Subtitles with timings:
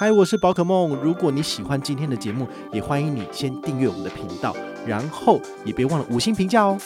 [0.00, 0.96] 嗨，我是宝可梦。
[1.02, 6.78] 如果你喜欢今天的节目，也欢迎你先订阅我们的频道，然后也别忘了五星评价哦。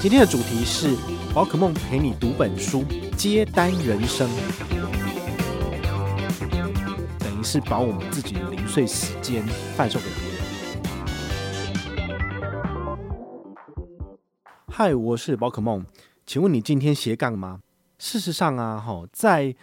[0.00, 0.96] 今天的主题是
[1.32, 2.84] 宝可梦陪你读本书，
[3.16, 4.28] 接单人生，
[7.20, 10.42] 等于是把我们自己的零碎时间贩售给别人。
[14.66, 15.86] 嗨，我是宝可梦，
[16.26, 17.60] 请问你今天斜杠吗？
[17.98, 19.54] 事实上啊，哈，在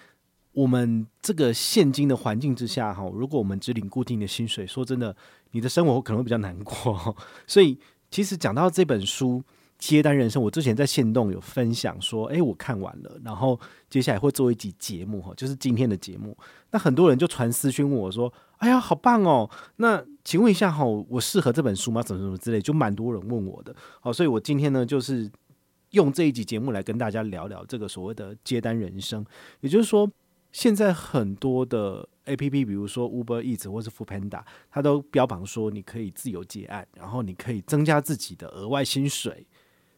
[0.54, 5.16] 我们这个现今的环境之下，哈，如果我们只领固定的薪水，说真的，
[5.52, 7.16] 你的生活可能会比较难过。
[7.48, 7.80] 所以，
[8.12, 9.40] 其实讲到这本书
[9.80, 16.38] 《接单人生》，我之前在线动有分享说，诶，我看完了，然后接下来会做一集节目，哈，就是今天的节目。
[16.70, 19.50] 那很多人就传私讯问我说，哎呀，好棒哦！
[19.78, 22.04] 那请问一下，哈，我适合这本书吗？
[22.04, 23.76] 怎么怎么之类，就蛮多人问我的。
[24.02, 25.28] 好，所以我今天呢，就是
[25.90, 29.26] 用这一集节目来跟大家聊聊这个所谓的接单人生，
[29.62, 30.08] 也就是说。
[30.54, 39.45] 现在很多的 APP，比如说 Uber Eats 或是 Foodpanda，它都标榜说你可以自由接案，然后你可以增加自己的额外薪水。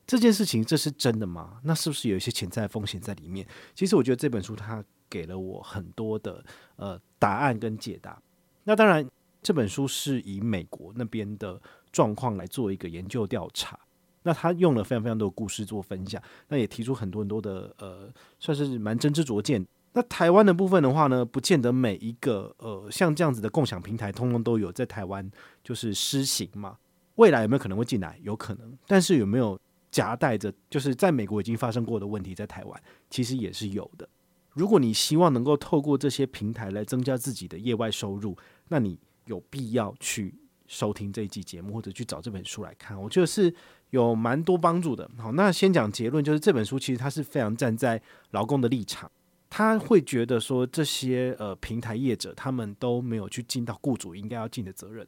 [0.08, 1.60] 这件事情这是真的吗？
[1.64, 3.46] 那是不是有一些潜在风险在里面？
[3.76, 6.44] 其实我觉得这本书它给了我很多的
[6.78, 8.20] 呃答案跟解答。
[8.64, 9.08] 那当然，
[9.44, 13.80] 这本书是以美国那边的状况来做一个研究调查。
[14.24, 18.10] 那他用了非常非常多的故事做分享，那也提出很多很多的呃，
[18.40, 19.64] 算是蛮真知灼见。
[19.96, 25.32] 那台湾的部分的话呢，不见得每一个呃像这样子的共享平台，通通都有在台湾
[25.64, 26.78] 就是施行嘛。
[27.16, 28.20] 未来有没有可能会进来？
[28.22, 29.58] 有可能，但是有没有
[29.90, 34.06] 夹带着就是在美国已经发生过的问题，在台湾其实也是有的。
[34.52, 40.36] 如果你希望能够透过这些平台来增加自己的业外收入，那你有必要去
[40.68, 43.02] 收听这一集节目，或者去找这本书来看。
[43.02, 43.54] 我觉得是
[43.92, 45.10] 有蛮多帮助的。
[45.18, 48.02] 好，那先讲结论，就是这本书其实它是非常站在
[48.32, 49.10] 劳工的立场。
[49.58, 55.08] 他会觉得说，这些呃平台业者他们都没有去尽到雇主应该要尽的责任，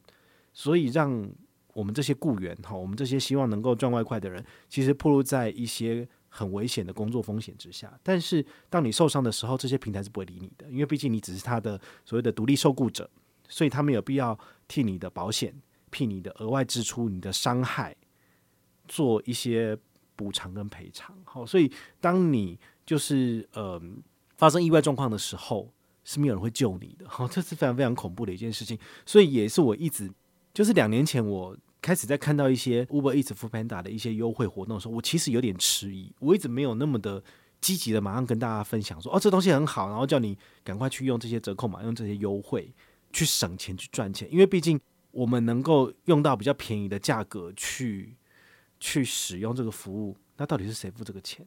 [0.54, 1.30] 所以让
[1.74, 7.92] 我们这些雇员哈，我们这些希望能够赚外快的人，其实暴露在一些很危险的工作风险之下。
[8.02, 13.10] 但是当你受伤的时候，这些平台是不会理你的，因为毕竟你只是他的所谓的独立受雇者，
[13.50, 15.54] 所以他们有必要替你的保险、
[15.90, 17.94] 替你的额外支出、你的伤害
[18.86, 19.76] 做一些
[20.16, 21.14] 补偿跟赔偿。
[21.24, 21.70] 好，所以
[22.00, 23.78] 当你就是呃。
[24.38, 25.70] 发生意外状况的时候，
[26.04, 28.78] 是没有人会救你的，哈， 这是非常非常恐怖的一件事情。
[29.04, 30.10] 所以也是我一直，
[30.54, 37.22] 就是两年前我开始在看到一些 Uber Eats、f o o Panda 的一些优惠活动的时候，我其实有点迟疑，我一直没有那么的
[37.60, 42.72] 积极的马上跟大家分享说，哦，这东西很好，然后叫你赶快去用这些折扣码，用这些优惠
[43.12, 48.16] 去省钱去赚钱，因为毕竟我们能够用到比较便宜的价格去
[48.78, 51.44] 去使用这个服务，那到底是谁付这个钱？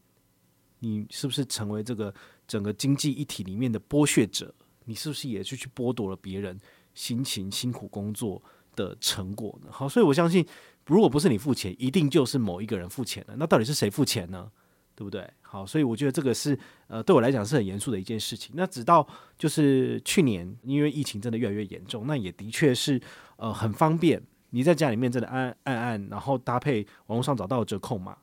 [0.79, 2.11] 你是不是成为这个
[2.51, 4.53] 整个经济一体里面的剥削者？
[4.83, 6.59] 你是不是也是去剥夺了别人
[6.93, 8.43] 辛勤辛苦工作
[8.75, 9.69] 的成果呢？
[9.71, 10.45] 好，所以我相信，
[10.85, 13.35] 如果不是你付钱，一定就是某一个人付钱了。
[13.37, 14.51] 那到底是谁付钱呢？
[14.93, 15.25] 对不对？
[15.41, 18.51] 好，所以我觉得这个是呃，对我来讲是很严肃的一件事情。
[18.53, 19.07] 那直到
[19.37, 23.01] 就是去年，因为疫情真的越来越严重，那也的确是
[23.37, 28.17] 呃很方便，你在家里面真的按按按，然后搭配网络上找到折扣码。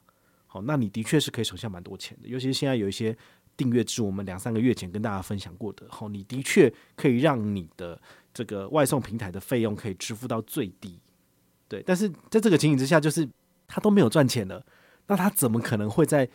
[0.50, 3.14] 好，那你的确是可以省下蛮多钱的，尤其是现在有一些
[3.58, 5.84] 订阅制，我们两三个月前跟大家分享过的。
[5.90, 8.00] 好，你的确可以让你的
[8.32, 10.98] 这个外送平台的费用可以支付到最低，
[11.68, 11.82] 对。
[11.84, 13.28] 但是在这个情形之下，就是
[13.66, 14.64] 他都没有赚钱了，
[15.08, 16.26] 那他怎么可能会在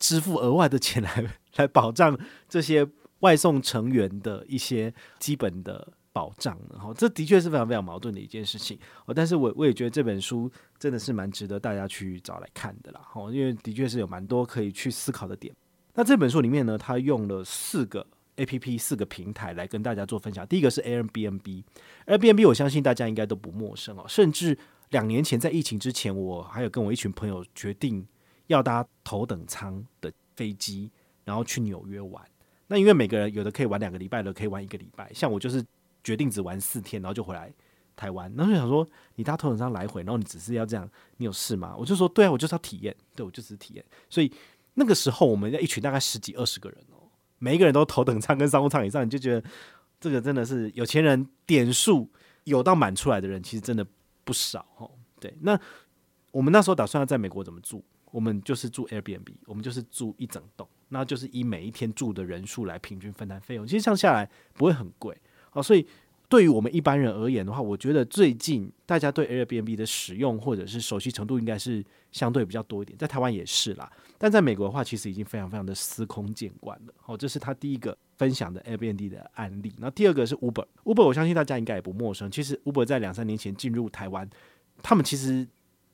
[0.00, 2.84] 支付额外的钱来来保障这些
[3.20, 5.92] 外送成员的一些基本的？
[6.10, 9.14] 保障，然后这的确是非常非常矛盾的一件事情哦。
[9.14, 13.00] 但是我我也觉得这本书真的是蛮值得大家去找来看的啦。
[13.14, 15.54] 哦，因为的确是有蛮多可以去思考的点。
[15.98, 18.06] 那这本书里面呢，他用了四个
[18.36, 20.46] APP、四个平台来跟大家做分享。
[20.46, 24.04] 第一个是 Airbnb，Airbnb 我相信大家应该都不陌生哦。
[24.06, 24.56] 甚至
[24.90, 28.06] 两年前在疫情之前，我还有跟我一群朋友决定
[28.46, 30.88] 要搭头等舱的飞机，
[31.24, 32.24] 然后去纽约玩。
[32.68, 35.60] 那因为每个人有的可以玩两个礼拜，的可以玩一个礼拜，像我就是。
[36.04, 37.52] 决定只玩四天，然后就回来
[37.94, 38.32] 台湾。
[38.34, 38.86] 然后就想说，
[39.16, 41.74] 你搭头等舱来回，然后你只是要这样，你有事吗？
[41.76, 43.84] 我就说，对啊，我就是要体验，对我就是体验。
[44.08, 44.32] 所以
[44.78, 49.42] 那个时候，我们在一群大概十几二十个人哦，每一个人都头等舱跟商务舱以上，你就觉得
[50.00, 52.08] 这个真的是有钱人点数
[52.44, 53.84] 有到满出来的人，其实真的
[54.24, 54.90] 不少哦。
[55.20, 55.58] 对，那
[56.30, 57.84] 我们那时候打算要在美国怎么住？
[58.12, 63.66] 我们就是住 Airbnb，我们就是住一整栋，那就是以每一天住的人数来平均分担费用。
[63.66, 65.20] 其实这样下来不会很贵
[65.52, 65.86] 哦，所以。
[66.30, 71.82] 对于我们一般人而言的话，我觉得最近大家对 Airbnb 的使用或者是熟悉程度应该是
[72.12, 73.90] 相对比较多一点，在台湾也是啦。
[74.16, 76.94] 但在美国的话，其实已经非常非常的司空见惯了。
[76.96, 79.72] 好，这是他第一个分享的 Airbnb 的案例。
[79.78, 82.28] 那第二个是 Uber，Uber 我相信大家应该也不陌生。
[82.30, 84.28] 其实 Uber 在两三年前进入台湾，
[84.82, 85.46] 他们其实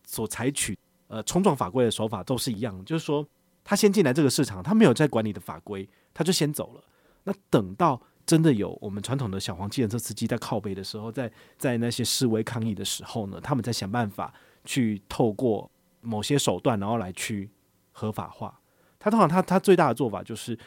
[0.07, 0.79] 所采取
[1.09, 3.27] 呃冲撞法规的手法都是一样，就是说
[3.63, 6.85] 他先进来这个市场，他没有在管理的法规，他就先走了。
[7.25, 14.33] 那等到真的有我们传统的小黄计程车司机在靠背的时候，在在那些示威抗议的时候呢，他们在想办法
[14.65, 15.71] 去透过
[16.05, 17.51] 某些手段，然后来去
[17.91, 18.61] 合法化。
[18.99, 20.59] 他通常他他最大的做法就是，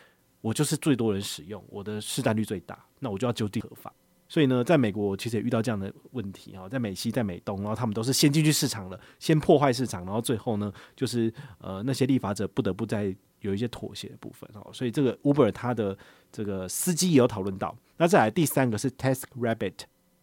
[0.41, 3.93] 我就是最多人使用，我的市占率最大，那我就要就地合法。
[4.27, 13.15] 所以呢，在美国其实也遇到这样的问题啊，在美西、在美东，然后他们都是先进去市场了，先破坏市场，然后最后呢，就是呃那些立法者不得不在。
[13.41, 15.95] 有一些妥协的部分哦，所以这个 Uber 它的
[16.31, 17.77] 这个司机也有讨论到。
[17.97, 19.75] 那再来第三个是 Task Rabbit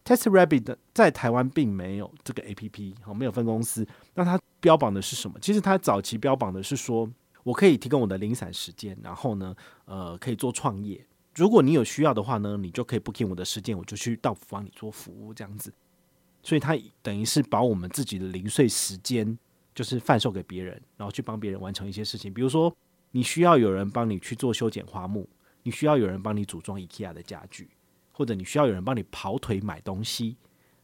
[0.05, 3.87] Test Rabbit 在台湾并没有这个 APP 好，没有分公司。
[4.15, 5.39] 那它标榜的是什么？
[5.41, 7.11] 其实它早期标榜的是说，
[7.43, 9.55] 我可以提供我的零散时间，然后呢，
[9.87, 11.05] 呃，可以做创业。
[11.35, 15.73] 如果你有需要的话呢，你就可以 booking 我的时间，我就去到帮你做服务这样子。
[16.43, 19.39] 所以它等于是把我们自己的零碎时间，
[19.75, 22.75] 就是贩售给别人，然后去帮别人完成一些事情，比如说。
[23.17, 25.29] 你需要有人帮你去做修剪花木，
[25.63, 27.71] 你需要有人帮你组装 IKEA 的家具，
[28.17, 30.39] 或者你需要有人帮你跑腿买东西，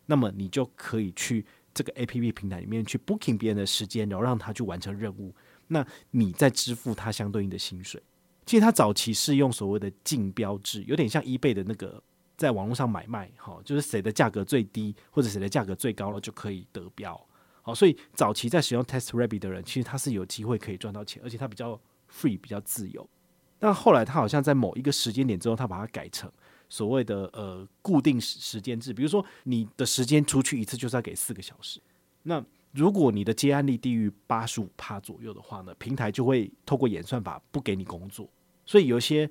[0.04, 5.34] 那么你就可以去这个 APP 平台里面去 booking 别人的时间，然后让他去完成任务，
[5.68, 8.02] 那你再支付他相对应的薪水。
[8.44, 12.02] 其实他早期是用所谓的竞标制，有点像 eBay 的那个
[12.36, 17.18] 在网络上买卖，哈，就是谁的价格最低或者谁的价格最高了就可以得标。
[17.62, 21.80] 好，所以早期在使用 TaskRabbit 的人，其实他是有机会可以赚到钱，而且他比较。
[22.12, 23.08] free 比较自由，
[23.56, 26.28] 但后来他好像在某一个时间点之后，他把它改成
[26.70, 31.78] 所谓的呃固定时时间制，比如说你的时间出去一次就是要给四个小时，
[32.22, 38.26] 那如果你的接案率低于八十五趴左右的话呢，平台就会透过演算法不给你工作，
[38.64, 39.28] 所以有些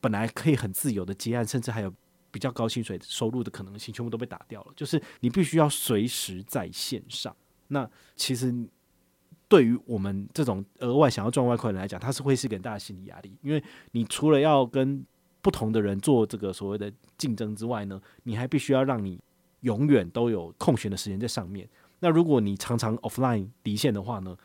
[0.00, 1.92] 本来可以很自由的接案，甚至还有
[2.30, 7.36] 比较高薪水收入的可能性，全部都被打掉了，就是你必须要随时在线上，
[7.68, 8.54] 那其实。
[9.48, 15.04] 对于我们这种额外想要赚外快人来讲，它是会是一个大的心理压力，因为你除了要跟
[15.42, 19.20] 不同的人做这个所谓的竞争之外呢，你还必须要让你
[19.60, 21.68] 永远都有空闲的时间在上面。
[21.98, 24.36] 那如果你常常 offline 离线的话呢，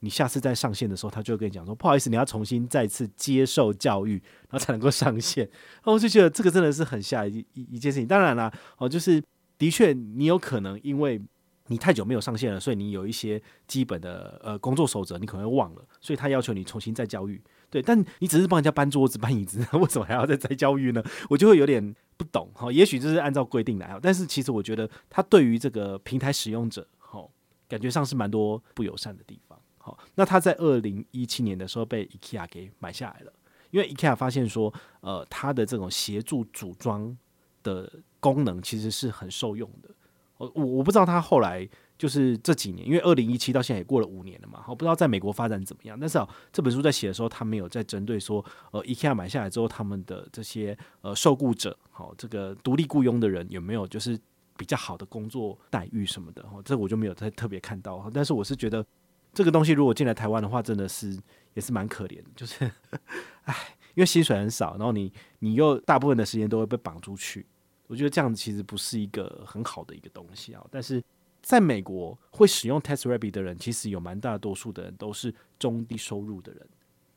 [0.00, 5.44] 你下次再上线的时候，他就会跟你讲说，不好意思，你要重新再次接受教育，然后才能够上线。
[5.46, 8.06] 然 后我就觉得这个真的是很吓一一一件事情。
[8.06, 9.22] 当然啦，哦，就是
[9.58, 11.20] 的确你有可能因为。
[11.68, 17.42] 你太久没有上线了，所以你有一些基本的呃工作守则，你可能会忘了，所以他要求你重新再教育。
[17.68, 21.02] 对，但你只是帮人家搬桌子、 搬椅子，为什么还要再再教育呢？
[21.28, 22.70] 我就会有点不懂哈。
[22.70, 27.26] 也许这是按照规定来，但是其实我觉得他对于这个平台使用者，哈，
[27.68, 29.58] 感觉上是蛮多不友善的地方。
[29.78, 33.32] 好，那他在二零一七年的时候被 IKEA 给买下来了，
[33.70, 37.16] 因为 IKEA 发现说，呃，他的这种协助组装
[37.62, 39.90] 的功能其实是很受用的。
[40.38, 45.98] 我我我不知道他后来就是这几年，因为二零一七到现在也过了五年了嘛，我不知道在美国发展怎么样。
[45.98, 54.18] 但是啊，这本书在写的时候，他没有在针对说，呃，IKEA 买下来之后，他们的这些呃受雇者，好，这个独立雇佣的人有没有就是
[54.56, 58.10] 比较好的工作待遇什么的，这我就没有再特别看到。
[58.12, 58.84] 但是我是觉得
[59.32, 61.18] 这个东西如果进来台湾的话，真的是
[61.54, 62.70] 也是蛮可怜的，就是，
[63.44, 63.54] 唉，
[63.94, 67.46] 因为薪水很少，然后你你又大部分的时间都会被绑出去。
[67.86, 71.00] 我觉得这样子其实不是一个很好的一个东西啊，但是
[71.46, 76.66] 在美国会使用 TaskRabbit 的人，其实有蛮大多数的人都是中低收入的人。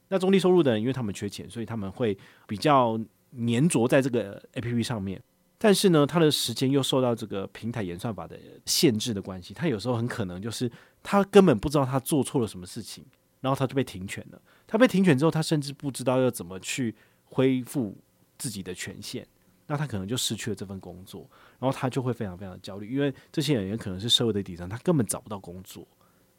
[0.10, 3.00] 那中低收入的人，因为他们缺钱，所以他们会比较
[3.32, 5.20] 黏着在这个 APP 上面。
[5.58, 10.72] 但是呢，他的时间又受到这个平台演算法的限制的关系，他有时候很可能就是
[11.02, 13.04] 他根本不知道他做错了什么事情，
[13.42, 14.40] 然后他就被停权了。
[14.68, 17.98] 他被停权之后，他甚至不知道要怎么去恢复
[18.38, 19.26] 自己的权限。
[19.72, 25.88] 那他可能就失去了这份工作，然后他就会非常非常的焦虑，因为这些人员可能是社会的底层，他根本找不到工作，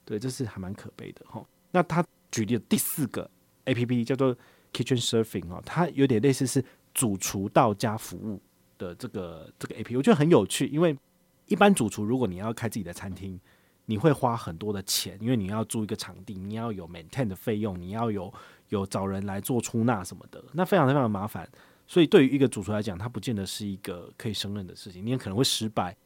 [0.05, 1.41] 对，这是还蛮可悲的哈。
[1.71, 3.31] 那他举例的第四个
[3.67, 4.37] APP 叫做
[4.73, 8.43] Kitchen Surfing 哈，它有点类似是主厨到家服务
[8.79, 10.99] 的这个这个 APP，我觉得很有趣，因为
[11.47, 13.39] 一般主厨如果你要开自己的餐厅，
[13.87, 18.33] 你会花很多的钱，因为你要租一个场地，你要有 maintain 的费用，你要有
[18.71, 21.49] 有找人来做出纳什么的，那非常非常麻烦。
[21.91, 25.97] 所以对于一个主厨来讲，他不见得是一个可以胜任的事情，你也可能会失败。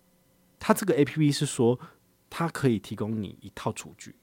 [0.58, 1.78] 他这个 APP 是说，
[2.30, 4.16] 它可以提供你一套厨具，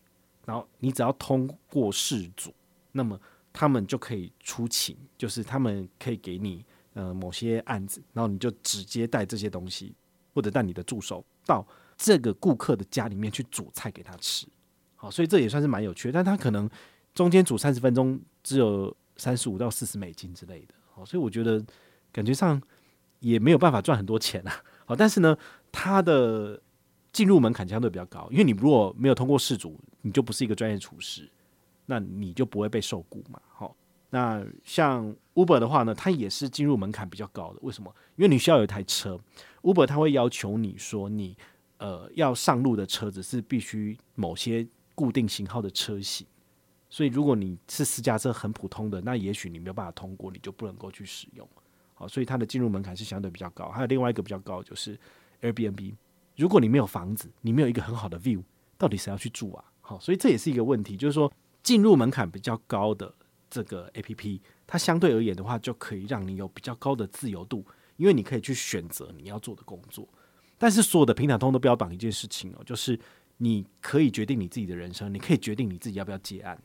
[0.44, 2.52] 然后你只要通过试煮，
[2.94, 3.20] 那么
[3.54, 9.94] 他们就可以出勤，就是他们可以给你呃某些案子，然后你就直接带这些东西，
[10.34, 11.64] 或者带你的助手到
[11.96, 14.48] 这个顾客的家里面去煮菜给他吃。
[14.96, 16.68] 好，所以这也算是蛮有趣的，但他可能
[17.14, 20.74] 中间煮三十分钟只有三十五到四十美金之类的。
[20.94, 21.64] 好，所以我觉得
[22.12, 22.62] 感觉上
[23.20, 24.64] 也没有办法赚很多钱啊。
[24.86, 25.38] 好，但是呢。
[25.74, 26.62] 它的
[27.14, 31.32] 进入门槛相对比较高，因为你如果没有通过试煮，你就不是一个专业厨师，
[31.86, 33.42] 那你就不会被受雇嘛。
[33.48, 33.74] 好，
[34.10, 37.60] 那像 Uber 的话呢，它也是进入门槛比较高的。
[37.62, 37.90] 为什么？
[38.18, 39.18] 因为你需要有一台车
[39.62, 41.38] ，Uber 它会要求你说你
[41.78, 46.28] 呃要上路的车子是必须某些固定型号的车型，
[46.92, 51.50] 所以如果你是私家车很普通的，那也许你没有办法通过，你就不能够去使用。
[51.96, 53.70] 好，所以它的进入门槛是相对比较高。
[53.70, 54.96] 还有另外一个比较高就是。
[55.42, 55.96] Airbnb，
[56.36, 58.44] 如果你没有房子，你没有一个很好的 view，
[58.78, 59.66] 到底谁要去住啊？
[59.82, 61.34] 好，所以这也是一个问题，就是说
[61.64, 63.12] 进入门槛比较高的
[63.50, 67.66] 这个 APP，它相对而言的话，就可以让你有比较高的自由度，
[67.98, 70.08] 因为你可以去选择你要做的工作。
[70.60, 73.00] 但是所有的平台通都标榜一件事情哦，就是
[73.38, 76.62] 你可以决定你自己的人生，你可以决定你自己要不要接案。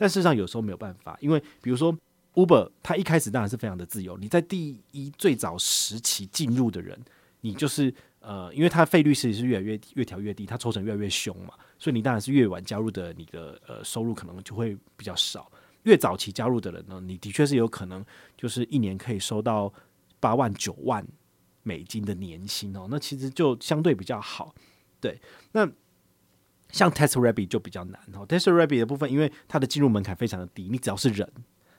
[0.00, 1.94] 但事实上有时候没有办法，因为比如说
[2.32, 6.98] Uber，它一开始当然是非常的自由，你在第一最早时期进入的人。
[7.42, 15.50] 你就是呃，因为它费率其实是越来越越调越低，它抽成越来越凶嘛，所以你当然是越晚加入的，你的呃收入可能就会比较少。
[15.84, 18.04] 越早期加入的人呢，你的确是有可能
[18.36, 19.72] 就是一年可以收到
[20.20, 21.02] 八万九万
[21.62, 24.54] 美金的年薪哦，那其实就相对比较好。
[25.00, 25.18] 对，
[25.52, 25.66] 那
[26.72, 31.28] 像 Test Rabbit 就比较难哦，Test Rabbit 的部分，因为它的进入门槛非常的低，你只要是人。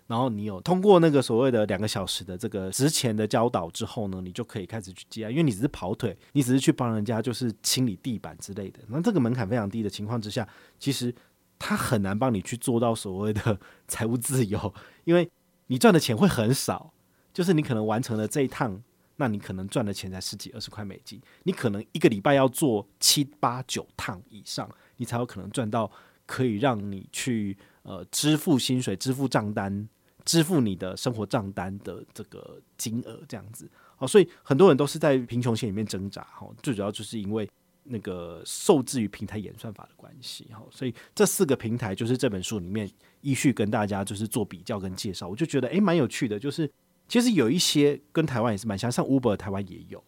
[0.07, 8.79] 然后你有通过那个所谓的两个小时的这个职前的教导之后呢，你就可以开始去接案，因为你只是跑腿，你只是去帮人家就是清理地板之类的。
[8.87, 10.45] 那这个门槛非常低的情况之下，
[10.77, 11.13] 其实
[11.57, 13.57] 他很难帮你去做到所谓的
[13.87, 14.73] 财务自由，
[15.05, 15.29] 因为
[15.67, 16.93] 你赚的钱会很少。
[17.33, 18.83] 就是你可能完成了这一趟，
[19.21, 25.89] 那你可能赚的钱才十几二十块美金，你可能一个礼拜要做七八九趟以上，你才有可能赚到
[26.25, 29.87] 可以让你去呃支付薪水、支付账单。
[30.23, 37.49] 支付你的生活账单的这个金额，这样子，好，所以很多人都是在贫穷线里面挣扎，哈，最主要就是因为
[37.85, 42.87] 那个受制于平台演算法的关系，哈，所以这四个平台就是这本书里面
[43.21, 46.71] 依序跟大家就是做比较跟介绍，我就觉得诶蛮有趣的，就是
[47.11, 50.01] 其实有一些跟台湾也是蛮像，像 Uber 台湾也有，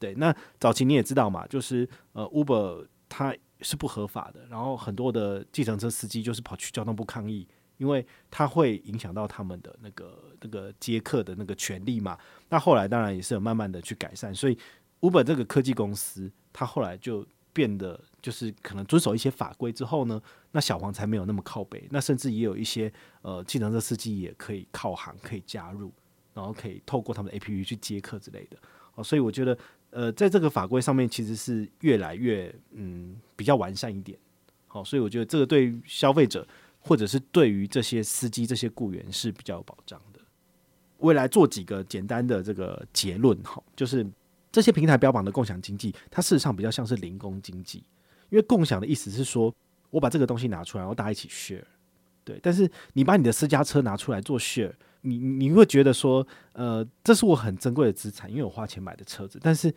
[0.00, 7.46] 对，那早期你也知道嘛，就是呃 Uber 它是不合法的，然后很多的计程车司机就是跑去交通部抗议。
[7.78, 12.16] 因为它会影响到他们的那个那个接客的那个权利嘛，
[12.48, 14.56] 那后来当然也是有慢慢的去改善，所以
[15.00, 20.22] Uber 这个科技公司，它后来就变得就是可能遵守一些法规之后呢，
[20.52, 25.92] 那小黄才没有那么靠北，那甚至也有一些呃计程车司机也可以靠行可以加入，
[26.34, 28.56] 然后可以透过他们的 APP 去接客之类的，
[28.94, 29.56] 哦，所以我觉得
[29.90, 34.18] 呃在这个法规上面其实是越来越嗯比较完善一点，
[34.66, 36.46] 好，所以我觉得这个对消费者。
[36.84, 40.18] 或者是对于这些司机、这些雇员是比较有保障的。
[40.98, 44.04] 未来做几个简单的这个结论哈，就是
[44.50, 47.84] 这些平台标榜的共享经济，它事实上比较像是零工经济。
[48.30, 49.54] 因为共享的意思是说，
[49.90, 51.62] 我把这个东西拿出来，然后大家一起 share。
[52.24, 54.72] 对，但是你把你的私家车拿出来做 share，
[55.02, 59.38] 你你会觉得说，呃，这是我很珍贵的资产，因为我花钱买的车子。
[59.40, 59.72] 但是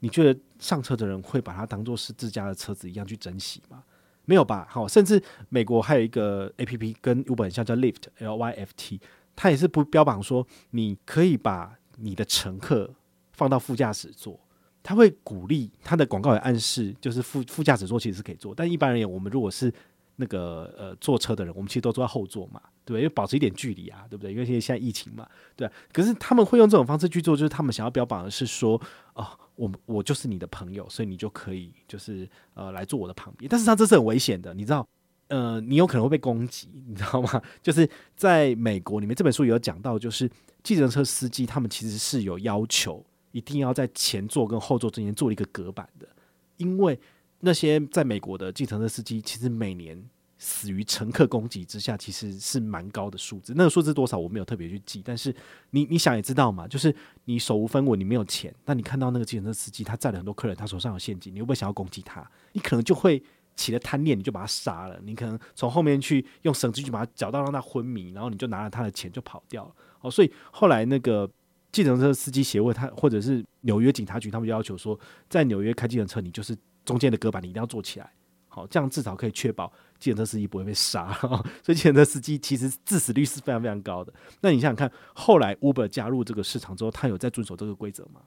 [0.00, 3.82] 你觉得上车的人会把它当做是自家的车子一样去珍惜吗？
[4.26, 4.66] 没有吧？
[4.70, 9.00] 好，甚至美国还有一个 A P P 跟 Uber 很像，叫 Lyft，L Y F T，
[9.36, 12.94] 它也是不标榜说你可以把你的乘客
[13.32, 14.40] 放到副驾驶座，
[14.82, 19.70] 它会鼓励它的广告也暗示，就是副副驾驶座其实是可以坐，但一般而言，我们如果是
[20.16, 23.00] 那个呃坐车的人，我们其实都坐在后座嘛，对不对？
[23.00, 24.32] 因为保持一点距离啊，对不对？
[24.32, 25.70] 因为现在现在疫情嘛，对。
[25.92, 28.80] 可是他们会用这种方式去做，就是他们想要标榜的是说，
[29.14, 29.26] 哦。
[29.56, 33.48] 我我就是你的朋友，所以你就可以就是呃来坐我的旁边。
[33.48, 34.84] 但是它这是很危险的，你知道？
[35.28, 37.40] 呃，你有可能会被攻击，你知道吗？
[37.62, 40.28] 就是在美国里面，这本书有讲到，就是
[40.64, 46.08] 计程车司机他们其实是有要求，一定要在前座跟后座之间做一个隔板的，
[46.56, 46.98] 因为
[47.44, 50.02] 那些在美国的计程车司机其实每年。
[50.36, 53.54] 死于乘客攻击之下，其实是蛮高的数字。
[53.56, 55.34] 那个数字多少我没有特别去记，但是
[55.70, 62.28] 你你想也知道嘛，就是你手无分文，你没有钱，那你看到那个计程车司机他载了很多客人，他手上有现金，你会不会想要攻击他？
[62.52, 63.22] 你可能就会
[63.54, 65.00] 起了贪念，你就把他杀了。
[65.04, 69.74] 你可能从后面去用绳子去把他绞到让他昏迷，然后你就拿了他的钱就跑掉了。
[70.00, 71.30] 哦，所以后来那个
[71.72, 74.98] 计程车司机协会，他或者是纽约警察局，他们就要求说，
[75.30, 76.54] 在纽约开计程车，你就是
[76.84, 78.12] 中间的隔板你一定要做起来，
[78.48, 81.12] 好，这样至少可以确保计程车司机不会被杀。
[81.62, 84.12] 所以计程车司机其实致死率是非常非常高的。
[84.40, 88.20] 那你想想看，后来 Uber 加入这个市场之后，他有在遵守这个规则吗？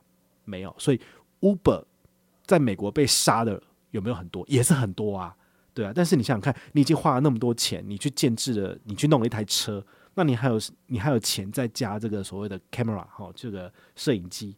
[0.45, 0.75] 没有。
[0.77, 0.99] 所以
[1.41, 1.83] Uber
[2.45, 3.61] 在美国被杀的
[3.91, 4.43] 有没有很多？
[4.47, 5.35] 也是很多啊。
[5.73, 9.85] 对啊，但是你想想看，你已经花了那么多钱，你去建制了，你去弄了一台车，
[10.15, 14.55] 那你还有你还有钱再加这个所谓的 camera 哈，这个摄影机，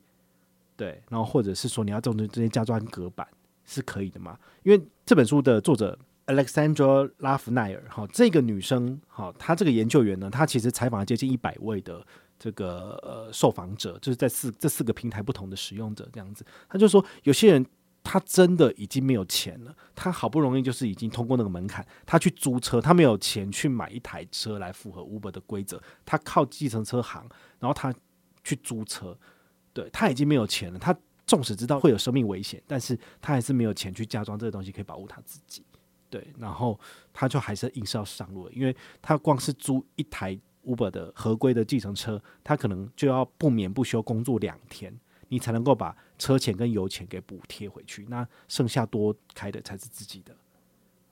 [0.78, 3.28] 对，然后或者是说你要种这些加装隔板
[3.70, 4.38] 是可以的嘛？
[4.64, 12.06] 因为这本书的作者 Alexandra Lafnire 哈，这个女生哈，她这个研究员呢，她其实采访了接近一百位的
[12.38, 17.66] 这个呃受访者，就是在四这四个平台不同的使用者这样子，她就说有些人。
[18.02, 27.28] 他真的已经没有钱了，他好不容易就是已经通过那个门槛，他去租车，他没有钱去买一台车来符合 Uber 的规则，他靠计程车行，
[27.60, 27.94] 然后他
[28.42, 29.16] 去租车，
[29.74, 30.98] 对，他已经没有钱了，他
[31.30, 35.64] 纵使知道会有生命危险，但是他还是没有钱去加装这个东西可以保护他自己，
[36.10, 36.80] 对，然后
[37.14, 45.00] 他就还是硬是要上路了，因为他光是租一台 Uber 的合规的计程车，他可能就要不眠不休工作两天。
[45.32, 50.36] 你才能够把车钱跟油钱给补贴回去，那剩下多开的才是自己的。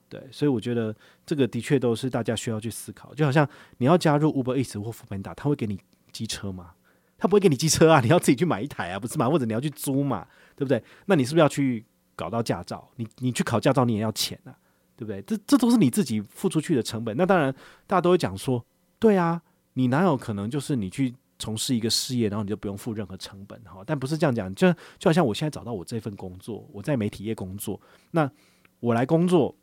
[0.10, 3.14] 对，所以我觉得这个的确都是大家需要去思考。
[3.14, 3.48] 就好像
[3.78, 5.80] 你要加入 Uber Eats 或 Foodpanda，他会给你
[6.12, 6.74] 机车吗？
[7.18, 9.28] 他不会给你机车啊，你要自己去买一台啊，不是吗？
[9.30, 10.82] 或者你要去租嘛，对不对？
[11.06, 12.88] 那你是不是要去搞到驾照？
[12.96, 14.56] 你你去考驾照，你也要钱啊，
[14.96, 15.22] 对不对？
[15.24, 17.16] 这这都是你自己付出去的成本。
[17.18, 17.54] 那当然，
[17.86, 18.66] 大家都会讲说，
[19.00, 19.42] 对啊，
[19.74, 21.14] 你哪有可能就是你去。
[21.40, 28.28] 从事一个事业，然后你就不用付任何成本哈，但不是这样讲，就就好像我现在找到我这份工作，我在媒体业工作，那
[28.80, 29.56] 我来工作，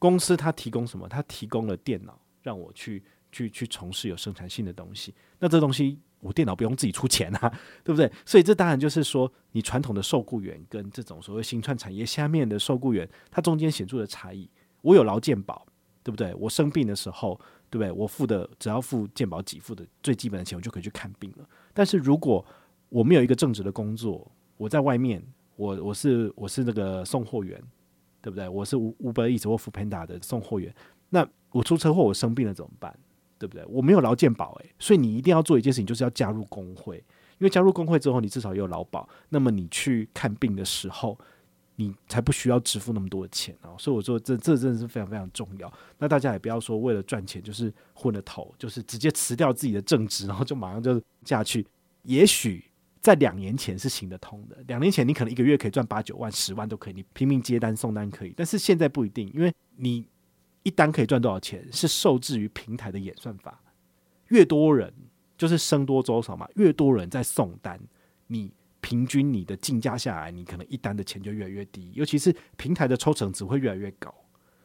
[0.00, 1.08] 公司它提供什么？
[1.08, 7.48] 它提供了电脑让我去去去从事有生产性的东西，那这东西我电脑不用自己出钱啊，
[7.84, 8.10] 对不对？
[8.26, 14.50] 所以这当然就是说，你传统的受雇员跟这种所谓新创产业下面的受雇员，它中间显著的差异。
[14.82, 15.66] 我有劳健保，
[16.02, 16.34] 对不对？
[16.34, 17.38] 我生病的时候。
[17.70, 17.90] 对不对？
[17.90, 21.44] 我付的只要付健保给付的最基本的钱，我就可以去看病了。
[21.72, 22.44] 但是如果
[22.88, 25.20] 我没有一个正职的工作，我在外面，
[25.56, 27.60] 我我是我是那个送货员，
[28.22, 28.48] 对不对？
[28.48, 30.72] 我是 Uber Eats 或 f o o Panda 的送货员。
[31.08, 32.96] 那我出车祸，我生病了怎么办？
[33.44, 33.64] 对不对？
[33.68, 36.96] 我没有劳健保，诶，所以你一定要做一件事情，就是要加入工会。
[36.96, 39.06] 因为加入工会之后，你至少有劳保。
[39.28, 41.18] 那么你去看病的时候，
[41.76, 45.70] 你才不需要支付那么多的钱哦，所以我说这这真的是非常非常重要。
[45.98, 51.66] 那大家也不要说为了赚钱就是昏了头，就是直接辞掉自己的正职，然后就马上就下去。
[52.04, 52.64] 也许
[53.00, 58.32] 在两年前是行得通的，两年前你可能一个月可以赚八九万、十万都可以，你拼命接单送单可以。
[58.36, 60.06] 但是现在不一定，因为你
[60.64, 63.62] 一单可以赚多少钱是受制于平台的演算法，
[64.28, 64.92] 越多人
[65.38, 67.80] 就是僧多粥少嘛，越多人在送单，
[68.26, 68.52] 你。
[68.84, 74.14] 平均你的竞价下来，你可能一单的钱就越来越低，尤其是平台的抽成只会越来越高。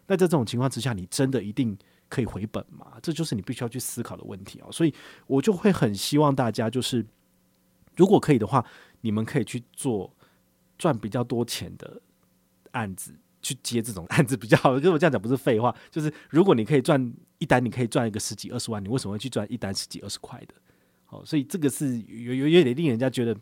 [0.07, 1.77] 那在这种情况之下，你真的一定
[2.09, 2.99] 可以回本吗？
[3.01, 4.67] 这就是你必须要去思考的问题啊！
[4.71, 4.93] 所以
[5.25, 7.05] 我就会很希望大家，就是
[7.95, 8.65] 如果可以的话，
[8.99, 10.13] 你们可以去做
[10.77, 12.01] 赚比较多钱的
[12.71, 14.77] 案子，去接这种案子比较好。
[14.77, 20.53] 因为我这样讲不是废话，就是如果你可以赚一单，你可以赚一个十几二十万，你为什么会去赚一单十几二十块的？
[21.09, 23.35] 哦，所以这个是有有有点令人家觉得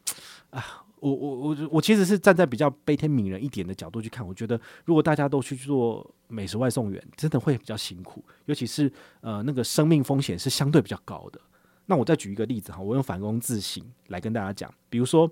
[0.52, 0.64] 啊，
[1.00, 11.42] 我我我我其实是站在比较悲天悯人一点的角度去看，我觉得如果大家都去做美食外送员，真的会比较辛苦，尤其是呃那个生命风险是相对比较高的。
[11.88, 15.30] 那我再举一个例子哈，我用反躬自省来跟大家讲，比如说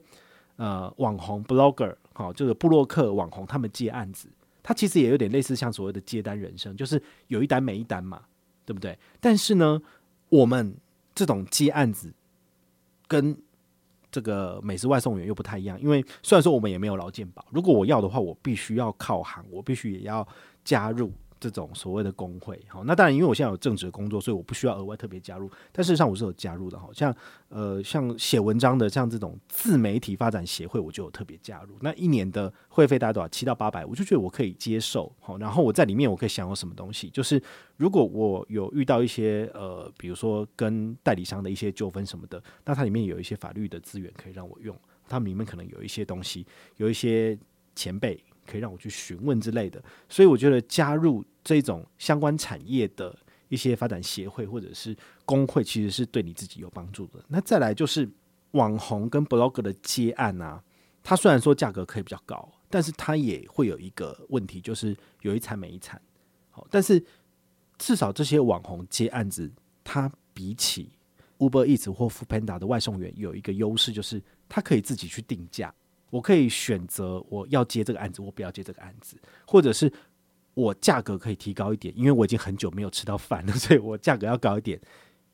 [0.58, 4.28] 呃网红 blogger 好，这个布洛克网红他们接案子，
[4.67, 8.23] 它其实也有点类似像所谓的接单人生，就是有一单没一单嘛，
[8.65, 8.97] 对不对？
[9.21, 9.80] 但是呢，
[10.30, 10.75] 我们
[11.13, 12.12] 这种接案子。
[13.08, 13.38] 跟
[14.10, 20.28] 这个美食外送员又不太一样，因为虽然说我们也没有劳健保，如果我要的话，我必须要靠行，我必须也要
[20.63, 21.12] 加入。
[21.46, 25.48] 这种所谓的工会，好，那当然，因为我现在有正职的工作，所以我不需要额外特别加入。
[25.72, 27.16] 但事实上，我是有加入的，好像
[27.50, 31.78] 呃，像写文章的，像这种自媒体发展协会，我就有特别加入。
[31.82, 33.28] 那一年的会费大概多少？
[33.30, 35.16] 七到八百，我就觉得我可以接受。
[35.20, 37.10] 好，然后我在里面我可以享有什么东西？
[37.12, 37.40] 就是
[37.78, 44.76] 如果我有遇到一些呃，比如说跟代理商的一些纠纷什么的，那它里面有一些法律的资源可以让我用。
[45.08, 47.38] 它里面可能有一些东西，有一些
[47.76, 48.20] 前辈。
[48.46, 53.18] 可以让我去询问之类的，所以我觉得加入这种相关产业的
[53.50, 57.24] 一些发展协会或者是工会，其实是对你自己有帮助的。
[57.28, 58.10] 那再来就是
[58.52, 60.64] 网红跟 blog 的接案啊，
[61.04, 66.02] 它虽然说价格可以比较高，但是它也会有一个问题，就是有一产没一产。
[66.52, 67.04] 好，但是
[67.78, 69.52] 至少这些网红接案子，
[69.84, 70.90] 它比起
[71.38, 75.74] Uber Eats 或 f o o Panda 的外送员有一个优势，就是他可以自己去定价。
[76.12, 79.91] 我可以选择我要接这个案子，我不要接这个案子，或者是
[80.54, 84.80] 我价格可以提高一点，因为我已经很久没有吃到饭了，所以我价格要高一点，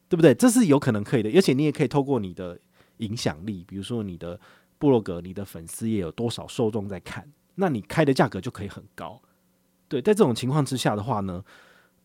[0.10, 0.34] 对不对？
[0.34, 2.60] 这是有可能可以的，而且你也可以透过你的
[2.98, 4.40] 影响力，比如说你的
[4.80, 9.22] 部落格、你的粉丝也有多少受众在看，那你开的价格就可以很高。
[9.88, 11.44] 对，在这种情况之下的话呢，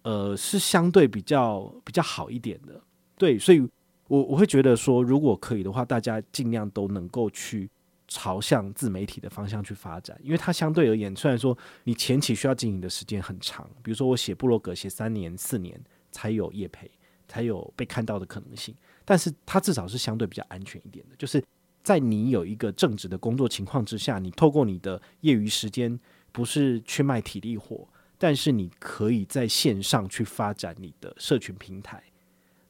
[0.03, 2.79] 呃，是相对比较比较好一点的。
[3.17, 3.67] 对，所以
[4.09, 7.71] 我我会觉得说，如果可以的话，大家尽量都能够去。
[8.17, 15.79] 朝向自媒体的方向去发展，因为它相对而言，虽然说你前期需要经营的时间很长，比如说我写部落格写三年四年
[16.11, 16.91] 才有业培，
[17.29, 18.75] 才有被看到的可能性，
[19.05, 21.45] 但是它至少是相对比较安全一点的，就是
[21.83, 26.01] 在你有一个正职的工作情况之下，你透过你的业余时间，
[26.33, 32.03] 不是去卖体力活，但是你可以在线上去发展你的社群平台，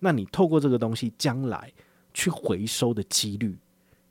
[0.00, 1.72] 那你透过这个东西，将来
[2.12, 3.56] 去回收的几率。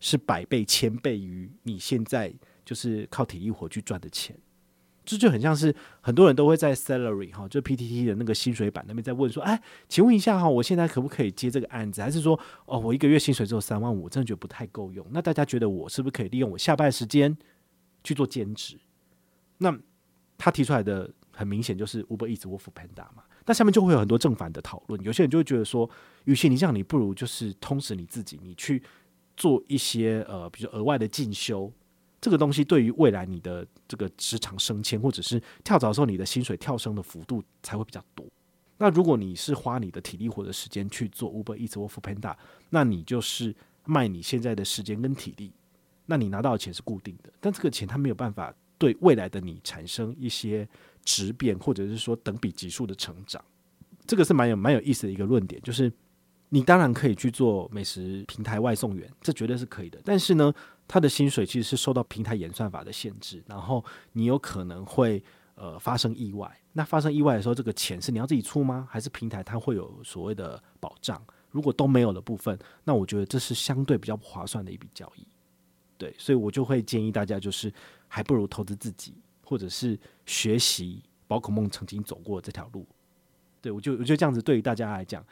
[0.08, 2.32] 是百倍、千倍于你现在
[2.64, 4.38] 就是靠体力活去赚的钱，
[5.04, 12.04] 这就很像是很多人都会在 salary 哈，就 PTT 的那个薪水版那边在问说，哎，请问一下哈，我现在可不可以接这个案子？
[12.04, 15.04] 还是说，哦，我一个月薪水只有三万五，我真的觉得不太够用。
[15.10, 17.36] 那大家觉得我是不是可以利用我下班时间
[18.04, 18.80] 去做兼职？
[19.58, 19.76] 那
[20.38, 23.24] 他提出来的很明显就是 Uber Eats 或 Foodpanda 嘛。
[23.48, 25.90] 那下面就会有很多正反的讨论，有些人就会觉得说，
[26.26, 28.84] 与其你这样，你不如就是通识你自己，你去。
[29.38, 31.72] 做一些呃，比如额外的进修，
[32.22, 38.26] 这个东西对于未来你的这个职场升迁，或者是跳槽的时候，你的薪水跳升的幅度才会比较多。
[38.78, 42.36] 那如果你是花你的体力或者时间去做 Uber Eats 或 Foodpanda，
[42.70, 45.52] 那你就是卖你现在的时间跟体力，
[46.06, 50.68] 那你拿到的钱是固定的，但这个钱它没有办法对未来的你产生一些
[51.04, 53.44] 质变，或者是说等比级数的成长。
[54.08, 55.92] 这个是蛮有蛮有意思的一个论点，就是。
[56.50, 60.00] 你当然可以去做美食平台外送员，这绝对是可以的。
[60.06, 60.54] 但是呢，
[60.88, 65.22] 他的薪水其实是受到平台演算法的限制，然后你有可能会
[65.56, 66.50] 呃发生意外。
[66.74, 68.88] 那发生意外的时候，这个钱是你要自己出吗？
[68.90, 71.22] 还是平台它会有所谓的保障？
[71.50, 75.28] 如果都没有的部分，那我觉得这是相对比较不划算的一笔交易。
[75.98, 77.74] 对，所以我就会建议大家，就是
[78.08, 82.86] 还不如投资自己，或者是学习宝可梦曾经走过这条路。
[83.62, 85.26] 对，我就我觉得这样子对于大家来讲。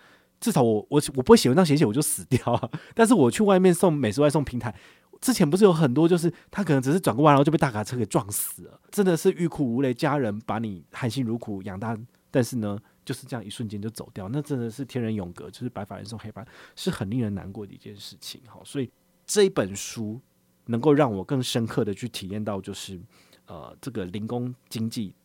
[0.43, 2.69] 至少我我我不会写文章写写我就死掉啊！
[2.93, 4.75] 但是我去外面送美食外送平台，
[5.21, 11.97] 之前不是有很多就是他可能只是转个弯，然后就被大卡车给撞死了，真的是欲哭无泪，家人把你含辛茹苦养大，
[12.29, 18.41] 但是呢就是这样一瞬间就走掉，那真的是天人永隔，就是白发人送黑发，是很令人难过的一件事情。
[18.45, 18.91] 好，所以
[19.25, 20.19] 这一本书
[20.65, 22.99] 能够让我更深刻的去体验到，就是
[23.45, 25.15] 呃这个零工经济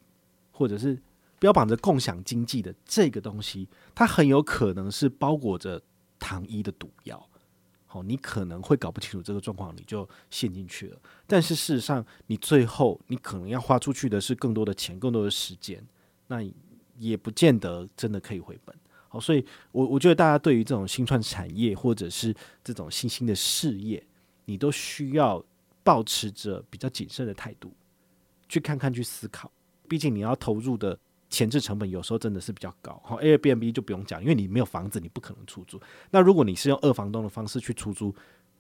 [0.52, 0.96] 或者是。
[1.38, 5.80] 标榜着共享经济的这个东西，它很有可能是包裹着
[6.18, 7.28] 糖衣的毒药。
[7.86, 10.98] 好，你可能会搞不清楚这个状况，你就陷进去了。
[11.26, 15.82] 但是事实上，你最后你可能要花出去的是更多的钱、更多的时间，
[16.26, 16.42] 那
[16.98, 18.76] 也不见得真的可以回本。
[19.08, 24.06] 好，所以我我觉得大家对于这种新创产业或者是这种新兴的事业，
[24.44, 25.42] 你都需要
[25.82, 27.72] 保持着比较谨慎的态度，
[28.50, 29.50] 去看看、去思考。
[29.88, 30.98] 毕竟你要投入的。
[31.30, 35.78] 前置成本有时候真的是比较高，好，Airbnb 就不用讲，因为你没有房子，你不可能出租。
[36.10, 38.14] 那如果你是用二房东的方式去出租，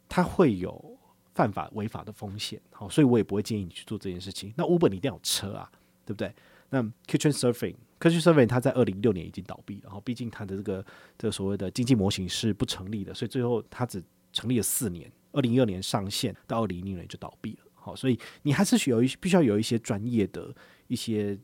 [0.08, 0.98] 它会有
[1.34, 4.52] 犯法违法的风险，好，所以我也不会建议你去做这件事情。
[4.56, 5.70] 那 Uber 你一定要有车啊，
[6.04, 6.30] 对不对？
[6.68, 10.84] 那 Kitchen Surfing，Kitchen Surfing 它在二零一六年已经倒闭了，然后毕竟它的这个
[11.16, 14.02] 这个所谓的经济模型是不成立的，所以最后它只
[14.32, 20.54] 成立了四年，二零一二年上线到二零一六年就倒闭了，好，所以你还是需要一必须要有一些专业的
[20.88, 21.38] 一些。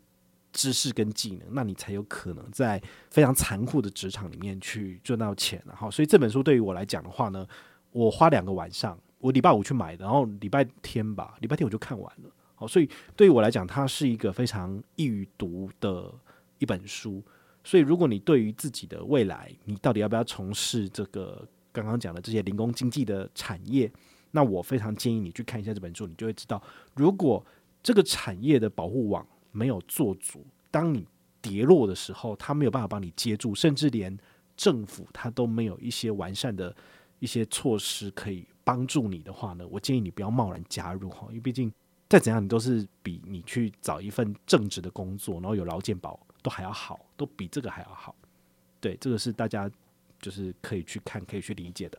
[0.55, 5.61] 知识跟技能，那你才有可能在非常残酷的职场里面去赚到钱。
[5.67, 7.45] 然后，所以这本书对于我来讲的话呢，
[7.91, 12.31] 我花两个晚上，我礼拜五去买的，然后礼拜天吧，礼拜天我就看完了。
[12.55, 16.15] 好，所以对于我来讲，它是一个非常易于读的
[16.59, 17.21] 一本书。
[17.65, 23.91] 所以，如果你对于自己的未来，你到底要不要从事这个刚刚讲的这些零工经济的产业，
[24.31, 26.63] 那我非常建议你去看一下这本书，你就会知道，
[26.95, 27.45] 如果
[27.83, 29.27] 这个产业的保护网。
[29.55, 31.07] 没有做足，当你
[31.41, 34.19] 跌落的时候，他没有办法帮你接住，甚至连
[34.57, 36.75] 政府他都没有一些完善的
[37.21, 41.73] 一些措施可以帮助你的话呢，我建议你不要贸然加入哈，因为毕竟
[42.09, 48.15] 再怎样，你都是比你去找一份正职的工作，然后有劳健保都还要好，都比这个还要好。
[48.81, 49.71] 对，这个是大家
[50.21, 51.99] 就是可以去看、可以去理解的。